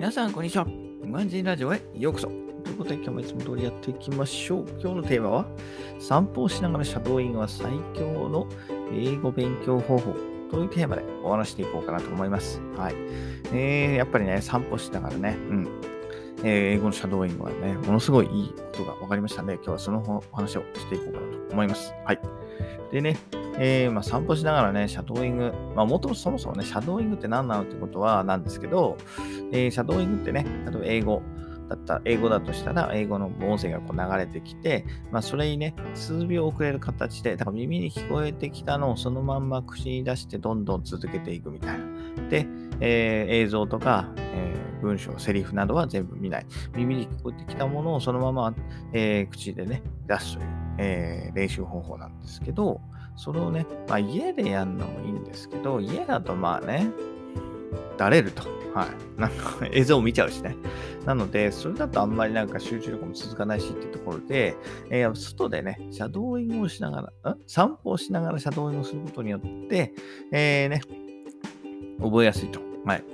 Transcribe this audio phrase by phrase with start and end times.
[0.00, 0.66] 皆さん、こんにちは。
[1.02, 2.26] ウガンジンラジオへようこそ。
[2.28, 4.66] ということで、今日もいつも通りやっていきましょう。
[4.80, 5.46] 今日のテーマは、
[5.98, 8.48] 散歩をしながらシャドーイングは最強の
[8.94, 10.14] 英語勉強方法
[10.50, 12.62] というテーマでお話していこうかなと思います。
[12.78, 12.94] はい。
[13.52, 15.68] えー、やっぱりね、散歩しながらね、うん。
[16.42, 21.92] えー、英語のシャドーイングはね、ものすごいいいことが分かりましたので、今日はそのお話をしていこうかなと思います。
[22.04, 22.20] はい。
[22.92, 23.16] でね、
[23.58, 28.96] えー、まあ、散歩しながらね、シャドーイング、まあ、もともとそもそもね、シャドーイングって何なのってことはなんですけど、
[29.52, 31.22] えー、シャドーイングってね、例えば英語
[31.68, 42.28] だった、英語だとしたら、英語の音声がこう流れてきて、まあ、それにね、数秒遅れる形で、だから耳に聞こえてきたのをそのまんま口に出してどんどん続けていくみたいな。
[42.28, 42.46] で、
[42.80, 46.46] えー、映像とか、えー、文章、セリフなどは全部見ない。
[46.74, 48.54] 耳に聞こえてきたものをそのまま、
[48.92, 50.46] えー、口でね、出すという、
[50.78, 52.80] え練習方法なんですけど、
[53.16, 56.90] それをね、まあ、家でやるのもいいんですけど、家だとまあね、
[57.96, 58.42] だれると。
[58.74, 59.20] はい。
[59.20, 60.56] なんか映像を見ちゃうしね。
[61.04, 64.56] なので、それだとあんまりなんか集中力も続かないしっていうところで、
[64.90, 67.38] えー、外でね、シャドーイングをしながら、ん？
[67.46, 69.92] 散歩をしながらシャドーイングをすることによって、
[70.32, 70.82] えー、ね、
[72.00, 72.69] 覚えやすいと。
[72.84, 73.04] はい。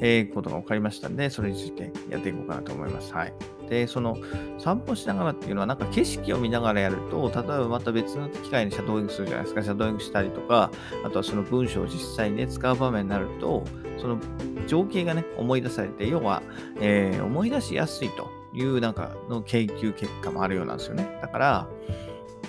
[0.00, 3.12] えー、ことが分かりましたんで、それについてやっていこうかなと思います。
[3.12, 3.32] はい。
[3.68, 4.16] で、その
[4.58, 9.62] 散歩しながらっていうのは、なんか景色を見ながらやると、例えばまた別の機会にシャドーイングするじゃないですか。
[9.62, 10.70] シャドーイングしたりとか、
[11.04, 13.64] あとはその文章を実際にね、使う場面になると、
[13.98, 14.18] その
[14.66, 16.42] 情景がね、思い出されて、要は、
[16.80, 21.18] えー、思い出しやすいというなんかの研究結果もあるようなんですよね。
[21.20, 21.68] だから、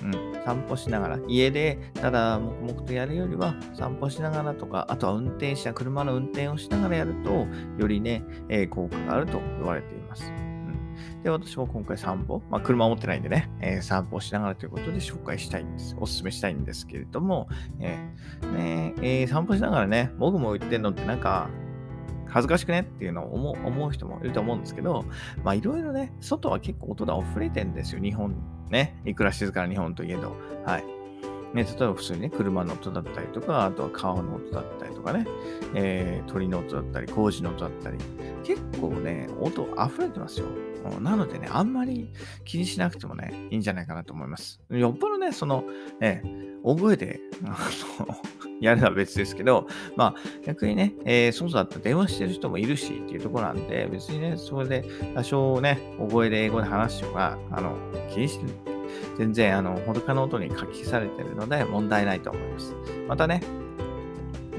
[0.03, 10.31] うん、散歩しながら、家でただ黙々とやるよりは、散歩しながらとか、あとは運転者、車の運転をしながらやると、よりね、えー、効果があると言われています。
[10.31, 15.95] うん、で、私も今回散歩、まあ、車持ってないんでね、えー、散歩しながらということで紹介したいんです。
[15.97, 17.47] お勧めしたいんですけれども、
[17.79, 21.49] えー、ねえー、散歩しながらね、もぐもぐ言ってんのってなんか、
[22.33, 22.81] 恥ずかしくね？
[22.81, 25.05] っていうのを思う人もいると思うんですけど、
[25.43, 28.35] まあいろいろね、外は結構音が溢れてんですよ、日本
[28.69, 28.99] ね。
[29.05, 30.35] いくら静かな日本といえど。
[30.65, 30.83] はい。
[31.53, 35.27] ね、例えば普通にね、車の音だったりとか、あとは川の音だったりとかね、
[35.75, 37.97] えー、鳥の音だったり、工事の音だったり、
[38.43, 40.47] 結構ね、音溢れてますよ。
[41.01, 42.09] なのでね、あんまり
[42.43, 44.59] 気にしなくてもね、いいんじゃないかなと思います。
[44.69, 45.63] よっぽどね、その、
[45.99, 46.23] ね、
[46.63, 47.57] 大声で、あ
[47.99, 48.15] の、
[48.59, 50.15] やるのは別ですけど、まあ、
[50.45, 57.77] 逆にね、えー、そうだったら電話してる人もいるしっていうところなんで、別にね、それで多少ね、大声で英語で話してが、あの、
[58.09, 58.72] 気にして、
[59.17, 62.75] 全然、あの、他の音に書き消されてるので問題ないと思います。
[63.07, 63.41] またね、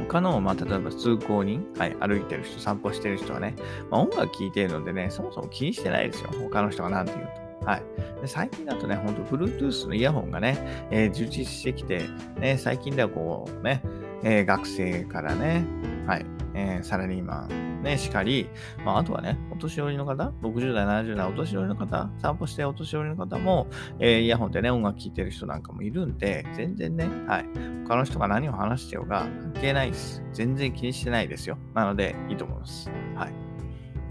[0.08, 3.54] 他の、まあ、例えば通行人、はい、歩いてる人、散歩してる人はね、
[3.90, 6.30] まあ、音楽聴いてるのでね、そもそも気にしてないですよ。
[6.42, 7.44] 他の人が何て言うと。
[7.66, 7.82] はい。
[8.20, 12.02] で最近だとね、ほんと Bluetooth のイヤホンがね、えー、充実してきて、
[12.38, 13.82] ね、最近ではこうね、
[14.22, 15.64] えー、学生からね、
[16.06, 18.48] はい、えー、サラリーマン、ね、しかり、
[18.84, 23.68] まあ、あとはね、お年寄りの方、60代、70代、お年寄りの方、散歩してお年寄りの方も、
[24.00, 27.46] えー、イヤホンでね、音楽聴いてる人なんかもいるんで、全然ね、はい、
[27.86, 30.22] 他の人が何を話してようが関係ないです。
[30.32, 31.58] 全然気にしてないですよ。
[31.74, 32.90] なので、いいと思います。
[33.14, 33.53] はい。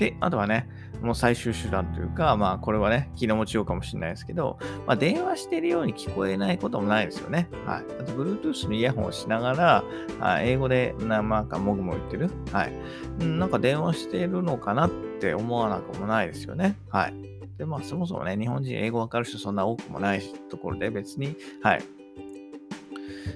[0.03, 0.67] で、あとはね、
[1.01, 7.47] もう最終手段というか、まあこれはね、気の持ちようかもしれないですけど、まあ電話してるように聞こえないこともないですよね。
[7.65, 7.83] はい。
[8.01, 9.83] あと Bluetooth のイヤホンをしながら、
[10.19, 12.29] あ英語でなんかもぐもぐ言ってる。
[12.51, 13.25] はい。
[13.25, 14.89] なんか電話してるのかなっ
[15.21, 16.77] て思わなくもないですよね。
[16.89, 17.13] はい。
[17.57, 21.83] で、まあそもそもね、日本人英語わかる人そんな多くもないところで別に、はい。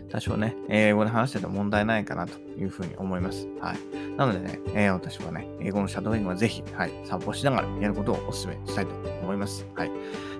[0.09, 3.47] 多少ね、英語で話してても問題ないかなというふうに思います。
[3.61, 4.06] はい。
[4.17, 8.91] なのでね、えー、私はね、英語のシャドウイングはぜひ、はい、散歩しながらやることをお勧めしたいと
[9.21, 9.65] 思います。
[9.75, 9.91] はい。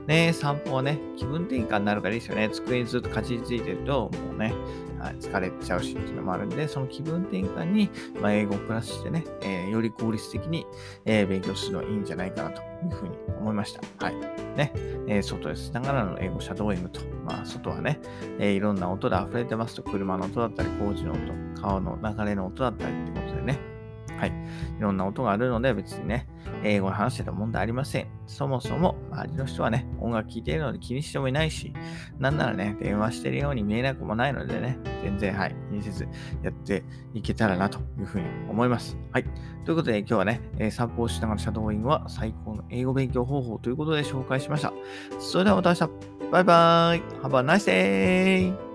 [0.07, 2.50] ね、散歩はね、気分転換になるからいいですよね。
[2.50, 4.53] 机にずっとかじりついてると、もうね、
[5.00, 7.90] はい、疲れちゃうしっていうのもあるんで、その気分転換に、
[8.22, 10.66] まあ、英語をプラスしてね、えー、より効率的に、
[11.06, 14.06] えー、勉強するのはいいんじゃないかなというふうに思いました。
[14.06, 14.16] はい。
[14.56, 14.72] ね、
[15.07, 18.00] えー、外でしながらの英語シャドーイングと、まあ、外はね、
[18.40, 21.19] えいろんな音で溢れてますと、車の音だったり、工事の音、
[21.62, 23.77] 川の流れの音だったりってことでね、
[24.17, 24.29] はい。
[24.29, 26.28] いろんな音があるので別にね、
[26.64, 28.08] 英語で話してても問題ありません。
[28.25, 31.73] そもそも周りの人はね、音楽聴いているので気にしてもいないし、
[32.19, 36.08] なんならね、電話してるように見えなくもないのでね、全然、はい、気にせず
[36.43, 36.84] やって
[37.14, 38.97] いけたらなというふうに思います。
[39.11, 39.23] はい。
[39.66, 44.73] ということで今日はね、えー、散歩をしながらシャドーイングは最高の英語勉強方法ということで紹介しました。
[45.20, 46.17] それではまた明日。
[46.31, 47.02] バイバーイ。
[47.22, 48.66] Have a nice day!